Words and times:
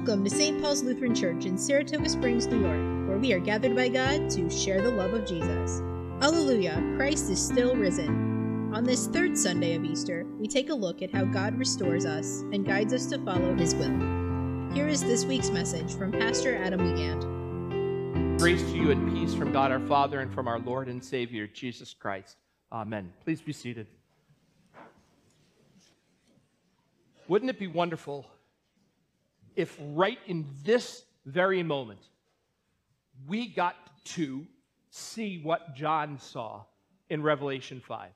Welcome 0.00 0.24
to 0.24 0.30
St. 0.30 0.62
Paul's 0.62 0.82
Lutheran 0.82 1.14
Church 1.14 1.44
in 1.44 1.58
Saratoga 1.58 2.08
Springs, 2.08 2.46
New 2.46 2.62
York, 2.62 3.06
where 3.06 3.18
we 3.18 3.34
are 3.34 3.38
gathered 3.38 3.76
by 3.76 3.90
God 3.90 4.30
to 4.30 4.48
share 4.48 4.80
the 4.80 4.90
love 4.90 5.12
of 5.12 5.26
Jesus. 5.26 5.82
Alleluia, 6.22 6.82
Christ 6.96 7.28
is 7.28 7.38
still 7.38 7.76
risen. 7.76 8.72
On 8.74 8.82
this 8.82 9.08
third 9.08 9.36
Sunday 9.36 9.74
of 9.74 9.84
Easter, 9.84 10.24
we 10.38 10.48
take 10.48 10.70
a 10.70 10.74
look 10.74 11.02
at 11.02 11.12
how 11.12 11.26
God 11.26 11.58
restores 11.58 12.06
us 12.06 12.40
and 12.50 12.64
guides 12.64 12.94
us 12.94 13.04
to 13.10 13.22
follow 13.26 13.54
his 13.54 13.74
will. 13.74 14.72
Here 14.72 14.88
is 14.88 15.02
this 15.02 15.26
week's 15.26 15.50
message 15.50 15.92
from 15.92 16.12
Pastor 16.12 16.56
Adam 16.56 16.82
Wiegand. 16.82 18.38
Grace 18.40 18.62
to 18.62 18.78
you 18.78 18.92
and 18.92 19.12
peace 19.12 19.34
from 19.34 19.52
God 19.52 19.70
our 19.70 19.80
Father 19.80 20.20
and 20.20 20.32
from 20.32 20.48
our 20.48 20.60
Lord 20.60 20.88
and 20.88 21.04
Savior, 21.04 21.46
Jesus 21.46 21.92
Christ. 21.92 22.38
Amen. 22.72 23.12
Please 23.22 23.42
be 23.42 23.52
seated. 23.52 23.86
Wouldn't 27.28 27.50
it 27.50 27.58
be 27.58 27.66
wonderful 27.66 28.26
if 29.60 29.76
right 29.92 30.18
in 30.26 30.46
this 30.64 31.04
very 31.26 31.62
moment 31.62 32.00
we 33.28 33.46
got 33.46 33.76
to 34.04 34.46
see 34.90 35.40
what 35.42 35.74
John 35.74 36.18
saw 36.18 36.64
in 37.08 37.22
Revelation 37.22 37.80
5. 37.86 38.10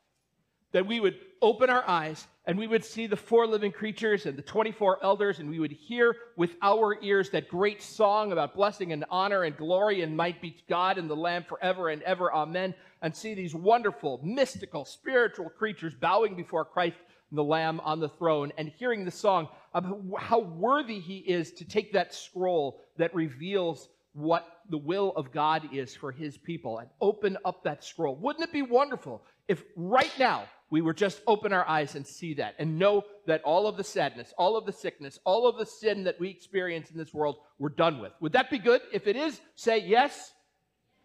That 0.72 0.86
we 0.86 0.98
would 0.98 1.16
open 1.40 1.70
our 1.70 1.86
eyes 1.86 2.26
and 2.46 2.58
we 2.58 2.66
would 2.66 2.84
see 2.84 3.06
the 3.06 3.16
four 3.16 3.46
living 3.46 3.70
creatures 3.70 4.26
and 4.26 4.36
the 4.36 4.42
24 4.42 4.98
elders, 5.02 5.38
and 5.38 5.48
we 5.48 5.58
would 5.58 5.72
hear 5.72 6.16
with 6.36 6.56
our 6.62 6.98
ears 7.02 7.30
that 7.30 7.48
great 7.48 7.80
song 7.80 8.32
about 8.32 8.54
blessing 8.54 8.92
and 8.92 9.04
honor 9.08 9.44
and 9.44 9.56
glory 9.56 10.02
and 10.02 10.16
might 10.16 10.42
be 10.42 10.56
God 10.68 10.98
and 10.98 11.08
the 11.08 11.16
Lamb 11.16 11.44
forever 11.44 11.90
and 11.90 12.02
ever. 12.02 12.32
Amen. 12.32 12.74
And 13.02 13.14
see 13.14 13.34
these 13.34 13.54
wonderful, 13.54 14.20
mystical, 14.22 14.84
spiritual 14.84 15.48
creatures 15.48 15.94
bowing 15.94 16.34
before 16.34 16.64
Christ 16.64 16.96
the 17.34 17.44
Lamb 17.44 17.80
on 17.80 18.00
the 18.00 18.08
throne 18.08 18.52
and 18.58 18.68
hearing 18.68 19.04
the 19.04 19.10
song 19.10 19.48
of 19.72 19.84
how 20.18 20.40
worthy 20.40 21.00
he 21.00 21.18
is 21.18 21.52
to 21.52 21.64
take 21.64 21.92
that 21.92 22.14
scroll 22.14 22.80
that 22.96 23.14
reveals 23.14 23.88
what 24.12 24.46
the 24.70 24.78
will 24.78 25.12
of 25.16 25.32
God 25.32 25.68
is 25.72 25.94
for 25.94 26.12
his 26.12 26.38
people 26.38 26.78
and 26.78 26.88
open 27.00 27.36
up 27.44 27.64
that 27.64 27.84
scroll. 27.84 28.16
Wouldn't 28.16 28.44
it 28.44 28.52
be 28.52 28.62
wonderful 28.62 29.22
if 29.48 29.62
right 29.76 30.12
now 30.18 30.44
we 30.70 30.80
were 30.80 30.94
just 30.94 31.20
open 31.26 31.52
our 31.52 31.66
eyes 31.68 31.94
and 31.94 32.06
see 32.06 32.34
that 32.34 32.54
and 32.58 32.78
know 32.78 33.02
that 33.26 33.42
all 33.42 33.66
of 33.66 33.76
the 33.76 33.84
sadness, 33.84 34.32
all 34.38 34.56
of 34.56 34.66
the 34.66 34.72
sickness, 34.72 35.18
all 35.24 35.46
of 35.46 35.58
the 35.58 35.66
sin 35.66 36.04
that 36.04 36.18
we 36.18 36.28
experience 36.28 36.90
in 36.90 36.96
this 36.96 37.12
world 37.12 37.36
we're 37.58 37.68
done 37.68 38.00
with? 38.00 38.12
Would 38.20 38.32
that 38.32 38.50
be 38.50 38.58
good? 38.58 38.80
If 38.92 39.06
it 39.06 39.16
is, 39.16 39.40
say 39.56 39.78
yes. 39.78 40.32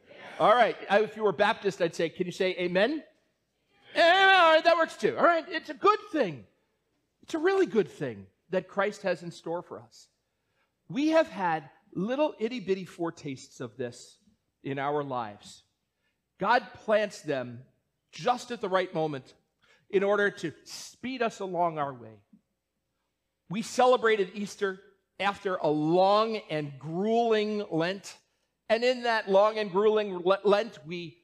yes. 0.08 0.18
All 0.40 0.54
right. 0.54 0.78
If 0.92 1.18
you 1.18 1.24
were 1.24 1.34
Baptist, 1.34 1.82
I'd 1.82 1.96
say, 1.96 2.10
can 2.10 2.26
you 2.26 2.32
say 2.32 2.56
amen? 2.60 3.04
All 4.40 4.54
right, 4.54 4.64
that 4.64 4.78
works 4.78 4.96
too. 4.96 5.18
All 5.18 5.26
right, 5.26 5.44
it's 5.50 5.70
a 5.70 5.74
good 5.74 6.00
thing. 6.14 6.46
It's 7.24 7.34
a 7.34 7.40
really 7.40 7.66
good 7.66 7.90
thing 7.90 8.26
that 8.52 8.70
Christ 8.70 9.02
has 9.02 9.22
in 9.22 9.32
store 9.32 9.62
for 9.62 9.82
us. 9.82 10.08
We 10.88 11.10
have 11.10 11.28
had 11.28 11.70
little 11.94 12.34
itty 12.40 12.62
bitty 12.62 12.86
foretastes 12.86 13.60
of 13.60 13.76
this 13.76 14.18
in 14.64 14.80
our 14.80 15.04
lives. 15.04 15.64
God 16.40 16.64
plants 16.86 17.22
them 17.22 17.60
just 18.14 18.50
at 18.52 18.62
the 18.62 18.70
right 18.70 18.94
moment 18.94 19.34
in 19.90 20.04
order 20.04 20.32
to 20.32 20.54
speed 20.64 21.22
us 21.22 21.42
along 21.42 21.78
our 21.78 21.94
way. 21.94 22.22
We 23.50 23.62
celebrated 23.62 24.32
Easter 24.34 24.80
after 25.20 25.58
a 25.58 25.68
long 25.70 26.38
and 26.50 26.72
grueling 26.80 27.66
Lent. 27.70 28.16
And 28.70 28.84
in 28.84 29.04
that 29.04 29.30
long 29.30 29.58
and 29.58 29.70
grueling 29.70 30.24
Lent, 30.44 30.80
we 30.88 31.18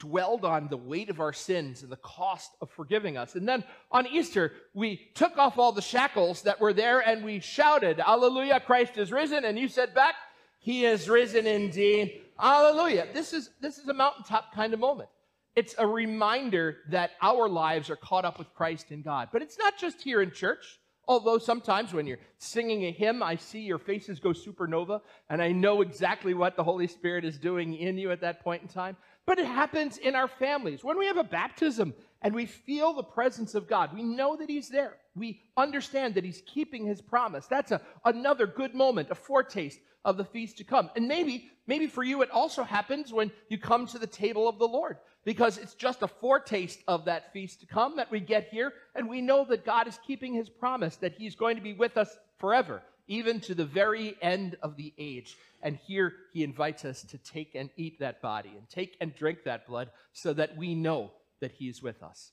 dwelled 0.00 0.44
on 0.44 0.66
the 0.66 0.76
weight 0.76 1.10
of 1.10 1.20
our 1.20 1.32
sins 1.32 1.82
and 1.84 1.92
the 1.92 1.96
cost 1.96 2.50
of 2.60 2.70
forgiving 2.70 3.16
us. 3.16 3.36
And 3.36 3.48
then 3.48 3.62
on 3.92 4.06
Easter, 4.06 4.52
we 4.74 5.08
took 5.14 5.38
off 5.38 5.58
all 5.58 5.70
the 5.70 5.82
shackles 5.82 6.42
that 6.42 6.60
were 6.60 6.72
there 6.72 6.98
and 7.00 7.24
we 7.24 7.38
shouted, 7.38 8.00
Alleluia, 8.00 8.58
Christ 8.58 8.98
is 8.98 9.12
risen. 9.12 9.44
And 9.44 9.56
you 9.56 9.68
said 9.68 9.94
back, 9.94 10.16
He 10.58 10.84
is 10.84 11.08
risen 11.08 11.46
indeed. 11.46 12.22
Alleluia. 12.40 13.06
This 13.12 13.32
is, 13.32 13.50
this 13.60 13.78
is 13.78 13.86
a 13.86 13.94
mountaintop 13.94 14.52
kind 14.52 14.74
of 14.74 14.80
moment. 14.80 15.10
It's 15.54 15.74
a 15.78 15.86
reminder 15.86 16.78
that 16.88 17.10
our 17.20 17.48
lives 17.48 17.90
are 17.90 17.96
caught 17.96 18.24
up 18.24 18.38
with 18.38 18.52
Christ 18.54 18.90
and 18.90 19.04
God. 19.04 19.28
But 19.32 19.42
it's 19.42 19.58
not 19.58 19.78
just 19.78 20.00
here 20.00 20.22
in 20.22 20.32
church. 20.32 20.80
Although 21.08 21.38
sometimes 21.38 21.92
when 21.92 22.06
you're 22.06 22.20
singing 22.38 22.84
a 22.84 22.92
hymn, 22.92 23.20
I 23.20 23.34
see 23.34 23.62
your 23.62 23.80
faces 23.80 24.20
go 24.20 24.30
supernova, 24.30 25.00
and 25.28 25.42
I 25.42 25.50
know 25.50 25.82
exactly 25.82 26.34
what 26.34 26.54
the 26.54 26.62
Holy 26.62 26.86
Spirit 26.86 27.24
is 27.24 27.36
doing 27.36 27.74
in 27.74 27.98
you 27.98 28.12
at 28.12 28.20
that 28.20 28.44
point 28.44 28.62
in 28.62 28.68
time. 28.68 28.96
But 29.26 29.38
it 29.38 29.46
happens 29.46 29.98
in 29.98 30.14
our 30.14 30.28
families. 30.28 30.82
When 30.82 30.98
we 30.98 31.06
have 31.06 31.16
a 31.16 31.24
baptism 31.24 31.94
and 32.22 32.34
we 32.34 32.46
feel 32.46 32.92
the 32.92 33.02
presence 33.02 33.54
of 33.54 33.68
God, 33.68 33.94
we 33.94 34.02
know 34.02 34.36
that 34.36 34.50
He's 34.50 34.68
there. 34.68 34.96
We 35.14 35.42
understand 35.56 36.14
that 36.14 36.24
He's 36.24 36.42
keeping 36.46 36.86
His 36.86 37.00
promise. 37.00 37.46
That's 37.46 37.72
a, 37.72 37.80
another 38.04 38.46
good 38.46 38.74
moment, 38.74 39.10
a 39.10 39.14
foretaste 39.14 39.78
of 40.04 40.16
the 40.16 40.24
feast 40.24 40.58
to 40.58 40.64
come. 40.64 40.90
And 40.96 41.06
maybe, 41.06 41.50
maybe 41.66 41.86
for 41.86 42.02
you, 42.02 42.22
it 42.22 42.30
also 42.30 42.62
happens 42.62 43.12
when 43.12 43.30
you 43.48 43.58
come 43.58 43.86
to 43.88 43.98
the 43.98 44.06
table 44.06 44.48
of 44.48 44.58
the 44.58 44.68
Lord, 44.68 44.96
because 45.24 45.58
it's 45.58 45.74
just 45.74 46.02
a 46.02 46.08
foretaste 46.08 46.80
of 46.88 47.04
that 47.04 47.32
feast 47.32 47.60
to 47.60 47.66
come 47.66 47.96
that 47.96 48.10
we 48.10 48.20
get 48.20 48.48
here. 48.48 48.72
And 48.94 49.08
we 49.08 49.20
know 49.20 49.44
that 49.44 49.64
God 49.64 49.86
is 49.86 49.98
keeping 50.06 50.32
His 50.34 50.48
promise, 50.48 50.96
that 50.96 51.14
He's 51.14 51.34
going 51.34 51.56
to 51.56 51.62
be 51.62 51.74
with 51.74 51.96
us 51.96 52.16
forever 52.38 52.82
even 53.10 53.40
to 53.40 53.54
the 53.54 53.64
very 53.64 54.16
end 54.22 54.56
of 54.62 54.76
the 54.76 54.94
age. 54.96 55.36
And 55.62 55.76
here 55.76 56.14
he 56.32 56.44
invites 56.44 56.84
us 56.84 57.02
to 57.02 57.18
take 57.18 57.54
and 57.54 57.68
eat 57.76 57.98
that 57.98 58.22
body 58.22 58.52
and 58.56 58.66
take 58.70 58.96
and 59.00 59.14
drink 59.14 59.40
that 59.44 59.66
blood 59.66 59.90
so 60.12 60.32
that 60.32 60.56
we 60.56 60.74
know 60.74 61.10
that 61.40 61.50
he 61.50 61.68
is 61.68 61.82
with 61.82 62.02
us. 62.02 62.30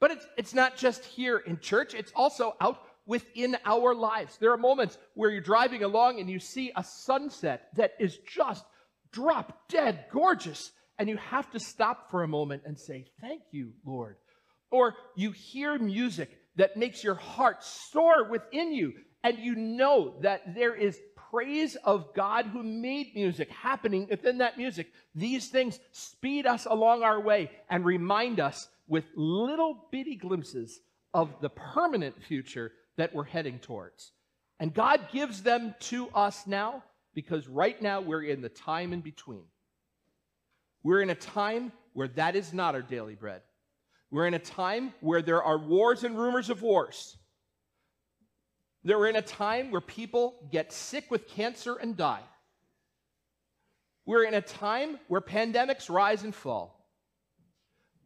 But 0.00 0.10
it's, 0.10 0.26
it's 0.36 0.54
not 0.54 0.76
just 0.76 1.04
here 1.04 1.36
in 1.36 1.60
church, 1.60 1.94
it's 1.94 2.12
also 2.16 2.56
out 2.60 2.80
within 3.06 3.56
our 3.66 3.94
lives. 3.94 4.38
There 4.38 4.52
are 4.52 4.56
moments 4.56 4.96
where 5.14 5.30
you're 5.30 5.42
driving 5.42 5.84
along 5.84 6.18
and 6.18 6.28
you 6.28 6.40
see 6.40 6.72
a 6.74 6.82
sunset 6.82 7.68
that 7.76 7.92
is 8.00 8.18
just 8.26 8.64
drop 9.12 9.68
dead 9.68 10.06
gorgeous, 10.10 10.72
and 10.98 11.08
you 11.08 11.16
have 11.18 11.50
to 11.50 11.60
stop 11.60 12.10
for 12.10 12.22
a 12.22 12.28
moment 12.28 12.62
and 12.64 12.78
say, 12.78 13.06
Thank 13.20 13.42
you, 13.52 13.72
Lord. 13.84 14.16
Or 14.70 14.94
you 15.16 15.32
hear 15.32 15.78
music 15.78 16.30
that 16.56 16.76
makes 16.76 17.04
your 17.04 17.14
heart 17.14 17.62
soar 17.62 18.28
within 18.28 18.72
you, 18.72 18.92
and 19.24 19.38
you 19.38 19.56
know 19.56 20.14
that 20.20 20.54
there 20.54 20.74
is 20.74 21.00
praise 21.30 21.76
of 21.76 22.14
God 22.14 22.46
who 22.46 22.62
made 22.62 23.14
music 23.14 23.50
happening 23.50 24.06
within 24.08 24.38
that 24.38 24.56
music. 24.58 24.92
These 25.14 25.48
things 25.48 25.80
speed 25.90 26.46
us 26.46 26.66
along 26.66 27.02
our 27.02 27.18
way 27.18 27.50
and 27.68 27.84
remind 27.84 28.38
us 28.38 28.68
with 28.86 29.04
little 29.16 29.86
bitty 29.90 30.14
glimpses 30.14 30.78
of 31.12 31.30
the 31.40 31.48
permanent 31.48 32.22
future 32.22 32.70
that 32.98 33.14
we're 33.14 33.24
heading 33.24 33.58
towards. 33.58 34.12
And 34.60 34.72
God 34.72 35.08
gives 35.10 35.42
them 35.42 35.74
to 35.80 36.08
us 36.10 36.46
now 36.46 36.84
because 37.14 37.48
right 37.48 37.80
now 37.80 38.00
we're 38.00 38.22
in 38.22 38.42
the 38.42 38.48
time 38.48 38.92
in 38.92 39.00
between. 39.00 39.44
We're 40.82 41.00
in 41.00 41.10
a 41.10 41.14
time 41.14 41.72
where 41.94 42.08
that 42.08 42.36
is 42.36 42.52
not 42.52 42.74
our 42.74 42.82
daily 42.82 43.14
bread. 43.14 43.40
We're 44.10 44.26
in 44.26 44.34
a 44.34 44.38
time 44.38 44.92
where 45.00 45.22
there 45.22 45.42
are 45.42 45.58
wars 45.58 46.04
and 46.04 46.16
rumors 46.16 46.50
of 46.50 46.62
wars. 46.62 47.16
That 48.84 48.98
we're 48.98 49.08
in 49.08 49.16
a 49.16 49.22
time 49.22 49.70
where 49.70 49.80
people 49.80 50.34
get 50.52 50.72
sick 50.72 51.10
with 51.10 51.26
cancer 51.28 51.76
and 51.76 51.96
die. 51.96 52.22
We're 54.06 54.24
in 54.24 54.34
a 54.34 54.42
time 54.42 54.98
where 55.08 55.20
pandemics 55.20 55.88
rise 55.88 56.24
and 56.24 56.34
fall. 56.34 56.74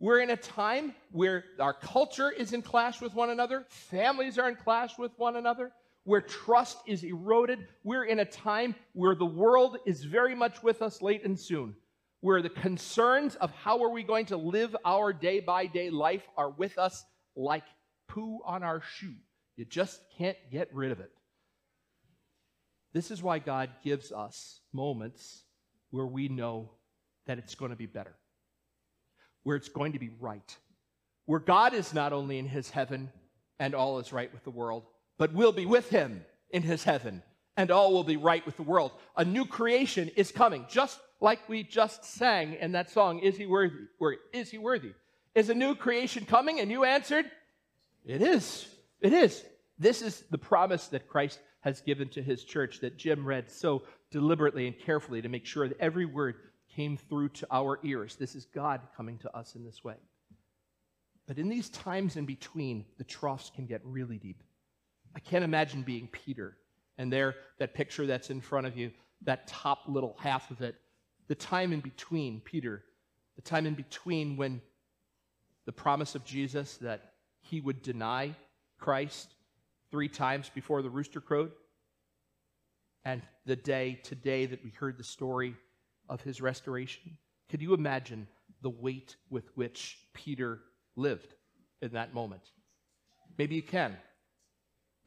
We're 0.00 0.20
in 0.20 0.30
a 0.30 0.36
time 0.36 0.94
where 1.10 1.44
our 1.58 1.72
culture 1.72 2.30
is 2.30 2.52
in 2.52 2.62
clash 2.62 3.00
with 3.00 3.14
one 3.14 3.30
another, 3.30 3.64
families 3.68 4.38
are 4.38 4.48
in 4.48 4.54
clash 4.54 4.96
with 4.96 5.10
one 5.16 5.34
another, 5.34 5.72
where 6.04 6.20
trust 6.20 6.78
is 6.86 7.02
eroded. 7.02 7.66
We're 7.82 8.04
in 8.04 8.20
a 8.20 8.24
time 8.24 8.76
where 8.92 9.16
the 9.16 9.26
world 9.26 9.78
is 9.86 10.04
very 10.04 10.36
much 10.36 10.62
with 10.62 10.82
us 10.82 11.02
late 11.02 11.24
and 11.24 11.38
soon, 11.38 11.74
where 12.20 12.40
the 12.40 12.48
concerns 12.48 13.34
of 13.36 13.50
how 13.50 13.82
are 13.82 13.90
we 13.90 14.04
going 14.04 14.26
to 14.26 14.36
live 14.36 14.76
our 14.84 15.12
day 15.12 15.40
by 15.40 15.66
day 15.66 15.90
life 15.90 16.28
are 16.36 16.50
with 16.50 16.78
us 16.78 17.04
like 17.34 17.64
poo 18.06 18.38
on 18.44 18.62
our 18.62 18.80
shoe. 18.80 19.14
You 19.58 19.64
just 19.64 20.00
can't 20.16 20.36
get 20.52 20.72
rid 20.72 20.92
of 20.92 21.00
it. 21.00 21.10
This 22.92 23.10
is 23.10 23.20
why 23.20 23.40
God 23.40 23.70
gives 23.82 24.12
us 24.12 24.60
moments 24.72 25.42
where 25.90 26.06
we 26.06 26.28
know 26.28 26.70
that 27.26 27.38
it's 27.38 27.56
going 27.56 27.72
to 27.72 27.76
be 27.76 27.86
better, 27.86 28.14
where 29.42 29.56
it's 29.56 29.68
going 29.68 29.94
to 29.94 29.98
be 29.98 30.10
right, 30.20 30.56
where 31.26 31.40
God 31.40 31.74
is 31.74 31.92
not 31.92 32.12
only 32.12 32.38
in 32.38 32.46
his 32.46 32.70
heaven 32.70 33.10
and 33.58 33.74
all 33.74 33.98
is 33.98 34.12
right 34.12 34.32
with 34.32 34.44
the 34.44 34.50
world, 34.50 34.84
but 35.18 35.32
we'll 35.32 35.50
be 35.50 35.66
with 35.66 35.90
him 35.90 36.24
in 36.50 36.62
his 36.62 36.84
heaven 36.84 37.20
and 37.56 37.72
all 37.72 37.92
will 37.92 38.04
be 38.04 38.16
right 38.16 38.46
with 38.46 38.56
the 38.56 38.62
world. 38.62 38.92
A 39.16 39.24
new 39.24 39.44
creation 39.44 40.08
is 40.14 40.30
coming, 40.30 40.66
just 40.70 41.00
like 41.20 41.48
we 41.48 41.64
just 41.64 42.04
sang 42.04 42.54
in 42.54 42.72
that 42.72 42.90
song, 42.90 43.18
Is 43.18 43.36
He 43.36 43.46
Worthy? 43.46 43.88
Is 44.32 44.52
He 44.52 44.58
Worthy? 44.58 44.92
Is 45.34 45.50
a 45.50 45.54
new 45.54 45.74
creation 45.74 46.26
coming? 46.26 46.60
And 46.60 46.70
you 46.70 46.84
answered, 46.84 47.26
It 48.06 48.22
is. 48.22 48.68
It 49.00 49.12
is. 49.12 49.44
This 49.78 50.02
is 50.02 50.24
the 50.30 50.38
promise 50.38 50.88
that 50.88 51.08
Christ 51.08 51.38
has 51.60 51.80
given 51.80 52.08
to 52.10 52.22
his 52.22 52.44
church 52.44 52.80
that 52.80 52.96
Jim 52.96 53.26
read 53.26 53.50
so 53.50 53.82
deliberately 54.10 54.66
and 54.66 54.78
carefully 54.78 55.22
to 55.22 55.28
make 55.28 55.46
sure 55.46 55.68
that 55.68 55.78
every 55.80 56.06
word 56.06 56.36
came 56.74 56.96
through 56.96 57.30
to 57.30 57.46
our 57.50 57.78
ears. 57.82 58.16
This 58.16 58.34
is 58.34 58.44
God 58.46 58.80
coming 58.96 59.18
to 59.18 59.36
us 59.36 59.54
in 59.54 59.64
this 59.64 59.82
way. 59.82 59.94
But 61.26 61.38
in 61.38 61.48
these 61.48 61.68
times 61.68 62.16
in 62.16 62.24
between, 62.24 62.86
the 62.96 63.04
troughs 63.04 63.50
can 63.54 63.66
get 63.66 63.80
really 63.84 64.18
deep. 64.18 64.42
I 65.14 65.20
can't 65.20 65.44
imagine 65.44 65.82
being 65.82 66.08
Peter 66.08 66.56
And 66.98 67.12
there, 67.12 67.36
that 67.58 67.74
picture 67.74 68.06
that's 68.06 68.30
in 68.30 68.40
front 68.40 68.66
of 68.66 68.76
you, 68.76 68.90
that 69.22 69.46
top 69.46 69.84
little 69.86 70.16
half 70.18 70.50
of 70.50 70.60
it, 70.60 70.74
the 71.28 71.34
time 71.34 71.72
in 71.72 71.80
between, 71.80 72.40
Peter, 72.40 72.84
the 73.36 73.42
time 73.42 73.66
in 73.66 73.74
between 73.74 74.36
when 74.36 74.60
the 75.64 75.72
promise 75.72 76.14
of 76.14 76.24
Jesus 76.24 76.76
that 76.78 77.12
he 77.40 77.60
would 77.60 77.82
deny 77.82 78.34
Christ 78.78 79.34
three 79.90 80.08
times 80.08 80.50
before 80.54 80.82
the 80.82 80.90
rooster 80.90 81.20
crowed, 81.20 81.50
and 83.04 83.22
the 83.46 83.56
day 83.56 83.98
today 84.02 84.46
that 84.46 84.62
we 84.62 84.70
heard 84.70 84.98
the 84.98 85.04
story 85.04 85.54
of 86.08 86.20
his 86.20 86.40
restoration. 86.40 87.16
Could 87.48 87.62
you 87.62 87.74
imagine 87.74 88.28
the 88.62 88.70
weight 88.70 89.16
with 89.30 89.44
which 89.56 89.98
Peter 90.12 90.60
lived 90.96 91.34
in 91.80 91.92
that 91.92 92.12
moment? 92.12 92.42
Maybe 93.38 93.54
you 93.54 93.62
can, 93.62 93.96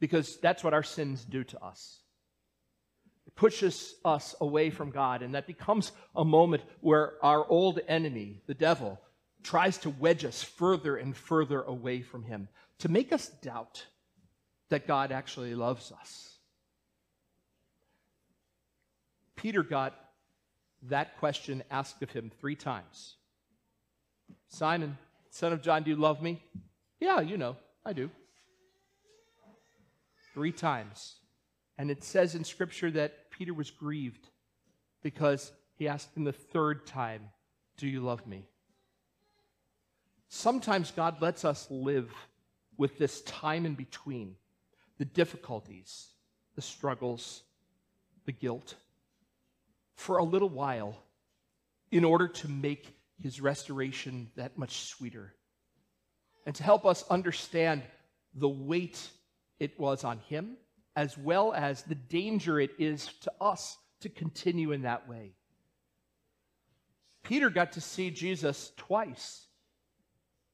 because 0.00 0.38
that's 0.38 0.64
what 0.64 0.74
our 0.74 0.82
sins 0.82 1.24
do 1.24 1.44
to 1.44 1.62
us. 1.62 2.00
It 3.26 3.36
pushes 3.36 3.94
us 4.04 4.34
away 4.40 4.70
from 4.70 4.90
God, 4.90 5.22
and 5.22 5.34
that 5.34 5.46
becomes 5.46 5.92
a 6.16 6.24
moment 6.24 6.62
where 6.80 7.14
our 7.22 7.46
old 7.48 7.78
enemy, 7.86 8.42
the 8.46 8.54
devil, 8.54 9.00
tries 9.42 9.78
to 9.78 9.90
wedge 9.90 10.24
us 10.24 10.42
further 10.42 10.96
and 10.96 11.16
further 11.16 11.62
away 11.62 12.02
from 12.02 12.24
Him 12.24 12.48
to 12.82 12.88
make 12.88 13.12
us 13.12 13.28
doubt 13.42 13.86
that 14.68 14.88
God 14.88 15.12
actually 15.12 15.54
loves 15.54 15.92
us. 15.92 16.36
Peter 19.36 19.62
got 19.62 19.94
that 20.88 21.16
question 21.18 21.62
asked 21.70 22.02
of 22.02 22.10
him 22.10 22.32
three 22.40 22.56
times 22.56 23.14
Simon, 24.48 24.98
son 25.30 25.52
of 25.52 25.62
John, 25.62 25.84
do 25.84 25.90
you 25.90 25.96
love 25.96 26.20
me? 26.20 26.42
Yeah, 26.98 27.20
you 27.20 27.38
know, 27.38 27.56
I 27.86 27.92
do. 27.92 28.10
Three 30.34 30.52
times. 30.52 31.14
And 31.78 31.88
it 31.88 32.02
says 32.02 32.34
in 32.34 32.42
Scripture 32.42 32.90
that 32.90 33.30
Peter 33.30 33.54
was 33.54 33.70
grieved 33.70 34.28
because 35.04 35.52
he 35.76 35.86
asked 35.86 36.16
him 36.16 36.24
the 36.24 36.32
third 36.32 36.84
time, 36.84 37.30
Do 37.76 37.86
you 37.86 38.00
love 38.00 38.26
me? 38.26 38.44
Sometimes 40.28 40.90
God 40.90 41.22
lets 41.22 41.44
us 41.44 41.68
live 41.70 42.12
with 42.76 42.98
this 42.98 43.22
time 43.22 43.66
in 43.66 43.74
between 43.74 44.36
the 44.98 45.04
difficulties, 45.04 46.08
the 46.54 46.62
struggles, 46.62 47.42
the 48.24 48.32
guilt 48.32 48.74
for 49.94 50.18
a 50.18 50.24
little 50.24 50.48
while 50.48 50.96
in 51.90 52.04
order 52.04 52.28
to 52.28 52.48
make 52.48 52.96
his 53.20 53.40
restoration 53.40 54.30
that 54.36 54.58
much 54.58 54.80
sweeter 54.86 55.34
and 56.46 56.54
to 56.54 56.62
help 56.62 56.84
us 56.84 57.04
understand 57.08 57.82
the 58.34 58.48
weight 58.48 59.10
it 59.60 59.78
was 59.78 60.02
on 60.02 60.18
him 60.18 60.56
as 60.96 61.16
well 61.16 61.52
as 61.52 61.82
the 61.82 61.94
danger 61.94 62.60
it 62.60 62.72
is 62.78 63.08
to 63.22 63.32
us 63.40 63.78
to 64.00 64.08
continue 64.08 64.72
in 64.72 64.82
that 64.82 65.08
way. 65.08 65.32
Peter 67.22 67.50
got 67.50 67.72
to 67.72 67.80
see 67.80 68.10
Jesus 68.10 68.72
twice 68.76 69.46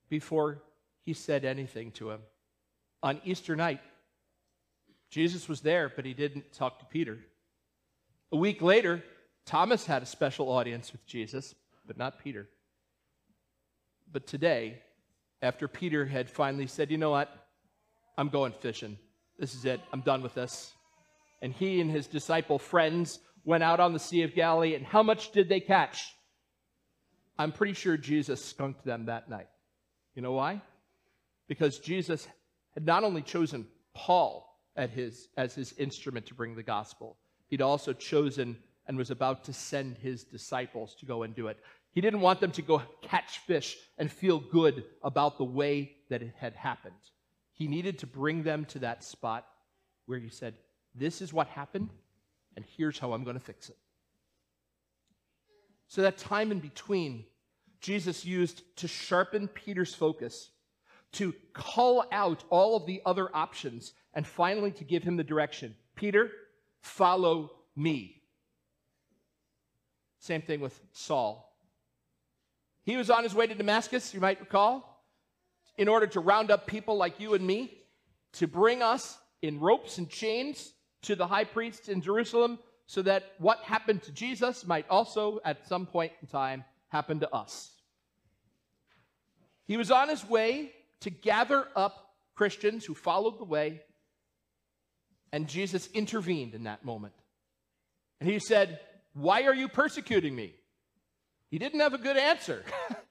before 0.08 0.62
he 1.08 1.14
said 1.14 1.46
anything 1.46 1.90
to 1.90 2.10
him. 2.10 2.20
On 3.02 3.18
Easter 3.24 3.56
night, 3.56 3.80
Jesus 5.08 5.48
was 5.48 5.62
there, 5.62 5.90
but 5.96 6.04
he 6.04 6.12
didn't 6.12 6.52
talk 6.52 6.80
to 6.80 6.84
Peter. 6.84 7.16
A 8.30 8.36
week 8.36 8.60
later, 8.60 9.02
Thomas 9.46 9.86
had 9.86 10.02
a 10.02 10.06
special 10.06 10.50
audience 10.50 10.92
with 10.92 11.06
Jesus, 11.06 11.54
but 11.86 11.96
not 11.96 12.22
Peter. 12.22 12.46
But 14.12 14.26
today, 14.26 14.82
after 15.40 15.66
Peter 15.66 16.04
had 16.04 16.28
finally 16.28 16.66
said, 16.66 16.90
You 16.90 16.98
know 16.98 17.08
what? 17.08 17.30
I'm 18.18 18.28
going 18.28 18.52
fishing. 18.52 18.98
This 19.38 19.54
is 19.54 19.64
it. 19.64 19.80
I'm 19.94 20.02
done 20.02 20.22
with 20.22 20.34
this. 20.34 20.74
And 21.40 21.54
he 21.54 21.80
and 21.80 21.90
his 21.90 22.06
disciple 22.06 22.58
friends 22.58 23.18
went 23.46 23.64
out 23.64 23.80
on 23.80 23.94
the 23.94 23.98
Sea 23.98 24.24
of 24.24 24.34
Galilee, 24.34 24.74
and 24.74 24.84
how 24.84 25.02
much 25.02 25.32
did 25.32 25.48
they 25.48 25.60
catch? 25.60 26.02
I'm 27.38 27.52
pretty 27.52 27.72
sure 27.72 27.96
Jesus 27.96 28.44
skunked 28.44 28.84
them 28.84 29.06
that 29.06 29.30
night. 29.30 29.48
You 30.14 30.20
know 30.20 30.32
why? 30.32 30.60
Because 31.48 31.78
Jesus 31.78 32.28
had 32.74 32.86
not 32.86 33.04
only 33.04 33.22
chosen 33.22 33.66
Paul 33.94 34.44
his, 34.86 35.28
as 35.36 35.54
his 35.54 35.72
instrument 35.72 36.26
to 36.26 36.34
bring 36.34 36.54
the 36.54 36.62
gospel, 36.62 37.16
he'd 37.48 37.62
also 37.62 37.92
chosen 37.92 38.56
and 38.86 38.96
was 38.96 39.10
about 39.10 39.44
to 39.44 39.52
send 39.52 39.98
his 39.98 40.22
disciples 40.22 40.94
to 40.96 41.06
go 41.06 41.24
and 41.24 41.34
do 41.34 41.48
it. 41.48 41.58
He 41.92 42.00
didn't 42.00 42.20
want 42.20 42.40
them 42.40 42.52
to 42.52 42.62
go 42.62 42.82
catch 43.02 43.38
fish 43.38 43.76
and 43.96 44.10
feel 44.10 44.38
good 44.38 44.84
about 45.02 45.36
the 45.36 45.44
way 45.44 45.96
that 46.10 46.22
it 46.22 46.34
had 46.38 46.54
happened. 46.54 46.94
He 47.52 47.66
needed 47.66 47.98
to 47.98 48.06
bring 48.06 48.44
them 48.44 48.64
to 48.66 48.78
that 48.80 49.02
spot 49.02 49.46
where 50.06 50.18
he 50.18 50.28
said, 50.28 50.54
This 50.94 51.20
is 51.20 51.32
what 51.32 51.48
happened, 51.48 51.90
and 52.54 52.64
here's 52.76 52.98
how 52.98 53.12
I'm 53.12 53.24
going 53.24 53.38
to 53.38 53.44
fix 53.44 53.68
it. 53.68 53.76
So, 55.88 56.02
that 56.02 56.18
time 56.18 56.52
in 56.52 56.60
between, 56.60 57.24
Jesus 57.80 58.24
used 58.24 58.62
to 58.76 58.88
sharpen 58.88 59.48
Peter's 59.48 59.94
focus, 59.94 60.50
to 61.12 61.34
call 61.52 62.04
out 62.12 62.44
all 62.50 62.76
of 62.76 62.86
the 62.86 63.00
other 63.06 63.34
options, 63.34 63.92
and 64.14 64.26
finally 64.26 64.70
to 64.72 64.84
give 64.84 65.02
him 65.02 65.16
the 65.16 65.24
direction 65.24 65.74
Peter, 65.94 66.30
follow 66.80 67.50
me. 67.74 68.22
Same 70.20 70.42
thing 70.42 70.60
with 70.60 70.78
Saul. 70.92 71.56
He 72.84 72.96
was 72.96 73.10
on 73.10 73.22
his 73.22 73.34
way 73.34 73.46
to 73.46 73.54
Damascus, 73.54 74.14
you 74.14 74.20
might 74.20 74.40
recall 74.40 74.88
in 75.78 75.86
order 75.86 76.06
to 76.08 76.20
round 76.20 76.50
up 76.50 76.66
people 76.66 76.96
like 76.96 77.20
you 77.20 77.34
and 77.34 77.46
me, 77.46 77.78
to 78.32 78.46
bring 78.46 78.82
us 78.82 79.16
in 79.42 79.60
ropes 79.60 79.98
and 79.98 80.10
chains 80.10 80.72
to 81.02 81.14
the 81.14 81.26
high 81.26 81.44
priest 81.44 81.88
in 81.88 82.02
Jerusalem, 82.02 82.58
so 82.86 83.00
that 83.02 83.32
what 83.38 83.60
happened 83.60 84.02
to 84.02 84.12
Jesus 84.12 84.66
might 84.66 84.86
also, 84.90 85.38
at 85.44 85.66
some 85.68 85.86
point 85.86 86.12
in 86.20 86.26
time, 86.26 86.64
happen 86.88 87.20
to 87.20 87.32
us. 87.32 87.70
He 89.66 89.76
was 89.76 89.90
on 89.90 90.08
his 90.08 90.28
way 90.28 90.72
to 91.02 91.10
gather 91.10 91.66
up 91.76 92.14
Christians 92.34 92.84
who 92.84 92.94
followed 92.94 93.38
the 93.38 93.44
way, 93.44 93.80
and 95.32 95.48
Jesus 95.48 95.88
intervened 95.94 96.54
in 96.54 96.64
that 96.64 96.84
moment. 96.84 97.14
And 98.20 98.28
he 98.28 98.38
said, 98.38 98.80
Why 99.12 99.42
are 99.44 99.54
you 99.54 99.68
persecuting 99.68 100.34
me? 100.34 100.54
He 101.50 101.58
didn't 101.58 101.80
have 101.80 101.94
a 101.94 101.98
good 101.98 102.16
answer. 102.16 102.64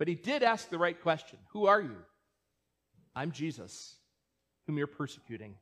But 0.00 0.08
he 0.08 0.14
did 0.14 0.42
ask 0.42 0.70
the 0.70 0.78
right 0.78 1.00
question 1.00 1.38
Who 1.52 1.66
are 1.66 1.80
you? 1.80 1.96
I'm 3.14 3.32
Jesus, 3.32 3.96
whom 4.66 4.78
you're 4.78 4.86
persecuting. 4.86 5.54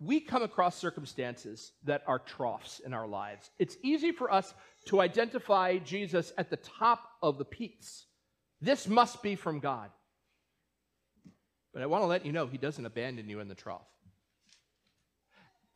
We 0.00 0.18
come 0.18 0.42
across 0.42 0.76
circumstances 0.76 1.72
that 1.84 2.02
are 2.08 2.18
troughs 2.18 2.80
in 2.84 2.94
our 2.94 3.06
lives. 3.06 3.48
It's 3.60 3.76
easy 3.84 4.10
for 4.10 4.32
us 4.32 4.52
to 4.86 5.00
identify 5.00 5.78
Jesus 5.78 6.32
at 6.36 6.50
the 6.50 6.56
top 6.56 7.00
of 7.22 7.38
the 7.38 7.44
peaks. 7.44 8.06
This 8.60 8.88
must 8.88 9.22
be 9.22 9.34
from 9.34 9.60
God. 9.60 9.90
But 11.72 11.82
I 11.82 11.86
want 11.86 12.02
to 12.02 12.06
let 12.06 12.26
you 12.26 12.32
know, 12.32 12.46
he 12.46 12.58
doesn't 12.58 12.84
abandon 12.84 13.28
you 13.28 13.40
in 13.40 13.48
the 13.48 13.54
trough. 13.54 13.86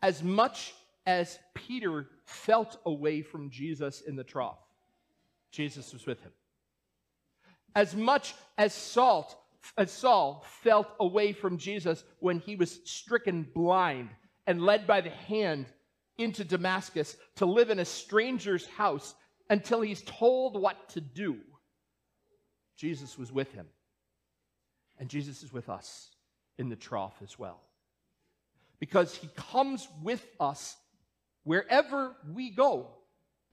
As 0.01 0.23
much 0.23 0.75
as 1.07 1.39
Peter 1.55 2.09
felt 2.25 2.79
away 2.87 3.23
from 3.23 3.51
Jesus 3.51 4.01
in 4.01 4.17
the 4.17 4.25
trough, 4.25 4.59
Jesus 5.53 5.93
was 5.93 6.07
with 6.07 6.21
him 6.23 6.33
as 7.75 7.95
much 7.95 8.35
as 8.59 8.75
Salt, 8.75 9.37
as 9.77 9.91
Saul 9.91 10.45
felt 10.63 10.89
away 11.01 11.33
from 11.33 11.59
Jesus 11.59 12.05
when 12.21 12.39
he 12.39 12.57
was 12.57 12.81
stricken 12.85 13.47
blind 13.55 14.11
and 14.47 14.63
led 14.63 14.87
by 14.87 15.01
the 15.01 15.11
hand 15.11 15.67
into 16.19 16.45
Damascus 16.45 17.17
to 17.37 17.47
live 17.47 17.71
in 17.71 17.79
a 17.79 17.85
stranger's 17.85 18.67
house 18.67 19.15
until 19.51 19.81
he's 19.81 20.03
told 20.03 20.61
what 20.61 20.89
to 20.91 21.01
do. 21.01 21.37
Jesus 22.83 23.17
was 23.17 23.31
with 23.31 23.53
him. 23.53 23.67
And 24.99 25.09
Jesus 25.09 25.45
is 25.45 25.53
with 25.53 25.69
us 25.69 26.11
in 26.59 26.69
the 26.69 26.75
trough 26.75 27.15
as 27.23 27.39
well. 27.39 27.61
Because 28.81 29.15
he 29.15 29.29
comes 29.37 29.87
with 30.03 30.27
us 30.41 30.77
wherever 31.45 32.17
we 32.35 32.51
go. 32.51 32.89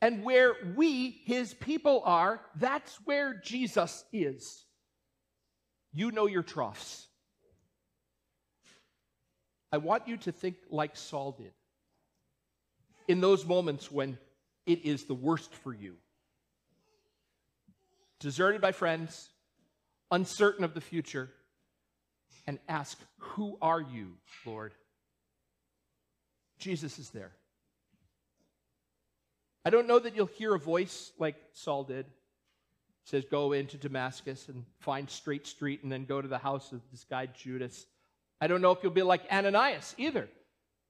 And 0.01 0.23
where 0.23 0.55
we, 0.75 1.21
his 1.25 1.53
people, 1.53 2.01
are, 2.05 2.41
that's 2.55 2.95
where 3.05 3.35
Jesus 3.35 4.03
is. 4.11 4.65
You 5.93 6.09
know 6.09 6.25
your 6.25 6.41
troughs. 6.41 7.05
I 9.71 9.77
want 9.77 10.07
you 10.07 10.17
to 10.17 10.31
think 10.31 10.55
like 10.71 10.95
Saul 10.95 11.33
did 11.33 11.51
in 13.07 13.21
those 13.21 13.45
moments 13.45 13.91
when 13.91 14.17
it 14.65 14.85
is 14.85 15.03
the 15.03 15.13
worst 15.13 15.53
for 15.53 15.71
you. 15.71 15.97
Deserted 18.19 18.61
by 18.61 18.71
friends, 18.71 19.29
uncertain 20.11 20.63
of 20.63 20.73
the 20.73 20.81
future, 20.81 21.29
and 22.47 22.59
ask, 22.67 22.99
Who 23.17 23.57
are 23.61 23.81
you, 23.81 24.13
Lord? 24.45 24.73
Jesus 26.57 26.99
is 26.99 27.09
there. 27.11 27.31
I 29.63 29.69
don't 29.69 29.87
know 29.87 29.99
that 29.99 30.15
you'll 30.15 30.25
hear 30.25 30.53
a 30.53 30.59
voice 30.59 31.11
like 31.19 31.35
Saul 31.53 31.83
did. 31.83 32.05
He 32.05 33.09
says, 33.09 33.23
Go 33.29 33.53
into 33.53 33.77
Damascus 33.77 34.49
and 34.49 34.65
find 34.79 35.09
Straight 35.09 35.47
Street 35.47 35.83
and 35.83 35.91
then 35.91 36.05
go 36.05 36.21
to 36.21 36.27
the 36.27 36.37
house 36.37 36.71
of 36.71 36.81
this 36.91 37.05
guy 37.09 37.27
Judas. 37.27 37.85
I 38.41 38.47
don't 38.47 38.61
know 38.61 38.71
if 38.71 38.79
you'll 38.83 38.91
be 38.91 39.01
like 39.01 39.21
Ananias 39.31 39.95
either, 39.97 40.29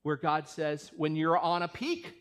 where 0.03 0.15
God 0.15 0.47
says, 0.47 0.91
when 0.95 1.15
you're 1.15 1.37
on 1.37 1.63
a 1.63 1.67
peak, 1.67 2.13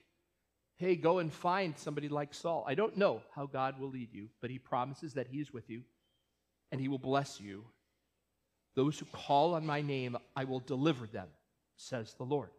hey, 0.78 0.94
go 0.94 1.18
and 1.18 1.32
find 1.32 1.76
somebody 1.76 2.08
like 2.08 2.32
Saul. 2.32 2.64
I 2.66 2.74
don't 2.74 2.96
know 2.96 3.22
how 3.34 3.46
God 3.46 3.78
will 3.80 3.90
lead 3.90 4.12
you, 4.12 4.28
but 4.40 4.50
he 4.50 4.58
promises 4.58 5.14
that 5.14 5.26
he 5.26 5.38
is 5.38 5.52
with 5.52 5.68
you 5.68 5.82
and 6.70 6.80
he 6.80 6.88
will 6.88 6.98
bless 6.98 7.40
you. 7.40 7.64
Those 8.76 8.98
who 8.98 9.06
call 9.06 9.54
on 9.54 9.66
my 9.66 9.82
name, 9.82 10.16
I 10.36 10.44
will 10.44 10.60
deliver 10.60 11.06
them, 11.06 11.26
says 11.76 12.14
the 12.14 12.24
Lord. 12.24 12.50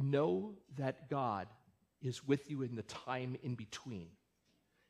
Know 0.00 0.54
that 0.76 1.10
God 1.10 1.48
is 2.02 2.26
with 2.26 2.50
you 2.50 2.62
in 2.62 2.74
the 2.74 2.82
time 2.82 3.36
in 3.42 3.54
between. 3.54 4.08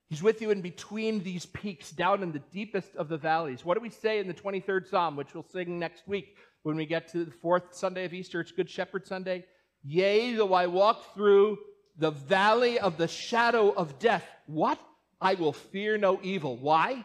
He's 0.09 0.23
with 0.23 0.41
you 0.41 0.51
in 0.51 0.61
between 0.61 1.25
these 1.25 1.47
peaks, 1.47 1.91
down 1.91 2.23
in 2.23 2.31
the 2.31 2.43
deepest 2.53 2.95
of 2.95 3.09
the 3.09 3.17
valleys. 3.17 3.65
What 3.65 3.75
do 3.75 3.81
we 3.81 3.91
say 3.91 4.21
in 4.21 4.29
the 4.29 4.35
23rd 4.35 4.89
Psalm, 4.89 5.17
which 5.17 5.35
we'll 5.35 5.47
sing 5.51 5.79
next 5.79 6.07
week 6.07 6.37
when 6.63 6.77
we 6.77 6.87
get 6.87 7.09
to 7.09 7.25
the 7.25 7.31
fourth 7.33 7.75
Sunday 7.75 8.05
of 8.05 8.15
Easter? 8.15 8.41
It's 8.41 8.53
Good 8.53 8.71
Shepherd 8.71 9.07
Sunday. 9.07 9.45
Yea, 9.85 10.35
though 10.35 10.55
I 10.55 10.67
walk 10.67 11.15
through 11.15 11.59
the 11.99 12.11
valley 12.11 12.79
of 12.79 12.97
the 12.97 13.07
shadow 13.07 13.71
of 13.71 13.99
death, 13.99 14.27
what? 14.47 14.81
I 15.21 15.35
will 15.35 15.53
fear 15.53 15.97
no 15.97 16.19
evil. 16.23 16.57
Why? 16.57 17.05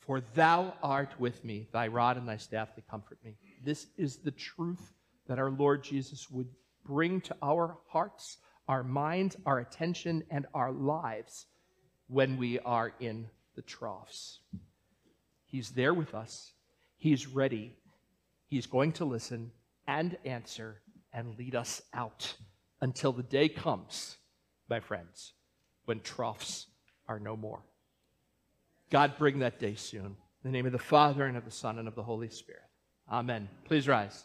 For 0.00 0.20
thou 0.34 0.74
art 0.82 1.18
with 1.18 1.44
me, 1.44 1.68
thy 1.72 1.88
rod 1.88 2.16
and 2.16 2.28
thy 2.28 2.36
staff 2.36 2.74
they 2.76 2.82
comfort 2.88 3.18
me. 3.24 3.36
This 3.64 3.86
is 3.96 4.18
the 4.18 4.30
truth 4.30 4.92
that 5.26 5.38
our 5.38 5.50
Lord 5.50 5.82
Jesus 5.82 6.30
would 6.30 6.48
bring 6.84 7.20
to 7.22 7.36
our 7.42 7.78
hearts, 7.88 8.38
our 8.68 8.82
minds, 8.82 9.36
our 9.46 9.58
attention, 9.58 10.24
and 10.30 10.46
our 10.54 10.70
lives 10.70 11.46
when 12.08 12.36
we 12.36 12.58
are 12.60 12.92
in 13.00 13.28
the 13.56 13.62
troughs. 13.62 14.40
He's 15.44 15.70
there 15.70 15.94
with 15.94 16.14
us. 16.14 16.52
He's 16.98 17.26
ready. 17.26 17.76
He's 18.48 18.66
going 18.66 18.92
to 18.92 19.04
listen 19.04 19.50
and 19.88 20.16
answer 20.24 20.80
and 21.16 21.36
lead 21.38 21.54
us 21.56 21.82
out 21.94 22.34
until 22.82 23.10
the 23.10 23.22
day 23.22 23.48
comes, 23.48 24.18
my 24.68 24.78
friends, 24.78 25.32
when 25.86 25.98
troughs 26.00 26.66
are 27.08 27.18
no 27.18 27.34
more. 27.34 27.62
God, 28.90 29.14
bring 29.18 29.38
that 29.38 29.58
day 29.58 29.74
soon. 29.74 30.04
In 30.04 30.16
the 30.44 30.50
name 30.50 30.66
of 30.66 30.72
the 30.72 30.78
Father, 30.78 31.24
and 31.24 31.36
of 31.36 31.46
the 31.46 31.50
Son, 31.50 31.78
and 31.78 31.88
of 31.88 31.94
the 31.94 32.02
Holy 32.02 32.28
Spirit. 32.28 32.62
Amen. 33.10 33.48
Please 33.64 33.88
rise. 33.88 34.24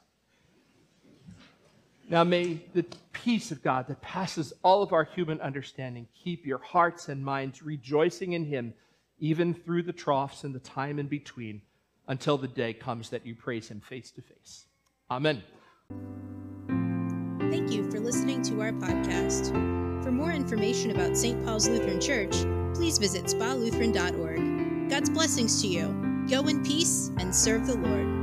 Now 2.09 2.25
may 2.25 2.59
the 2.73 2.85
peace 3.13 3.51
of 3.51 3.63
God 3.63 3.87
that 3.87 4.01
passes 4.01 4.51
all 4.61 4.83
of 4.83 4.91
our 4.91 5.05
human 5.05 5.39
understanding 5.39 6.07
keep 6.13 6.45
your 6.45 6.57
hearts 6.57 7.07
and 7.07 7.23
minds 7.23 7.63
rejoicing 7.63 8.33
in 8.33 8.43
Him, 8.43 8.73
even 9.17 9.53
through 9.53 9.83
the 9.83 9.93
troughs 9.93 10.43
and 10.43 10.53
the 10.53 10.59
time 10.59 10.99
in 10.99 11.07
between, 11.07 11.61
until 12.09 12.37
the 12.37 12.49
day 12.49 12.73
comes 12.73 13.09
that 13.11 13.25
you 13.25 13.33
praise 13.33 13.69
Him 13.69 13.79
face 13.79 14.11
to 14.11 14.21
face. 14.21 14.65
Amen. 15.09 15.41
Listening 18.03 18.41
to 18.43 18.61
our 18.61 18.71
podcast. 18.71 19.51
For 20.03 20.11
more 20.11 20.31
information 20.31 20.89
about 20.89 21.15
St. 21.15 21.45
Paul's 21.45 21.69
Lutheran 21.69 22.01
Church, 22.01 22.31
please 22.73 22.97
visit 22.97 23.25
spalutheran.org. 23.25 24.89
God's 24.89 25.09
blessings 25.11 25.61
to 25.61 25.67
you. 25.67 26.25
Go 26.27 26.47
in 26.47 26.63
peace 26.63 27.11
and 27.19 27.33
serve 27.33 27.67
the 27.67 27.77
Lord. 27.77 28.20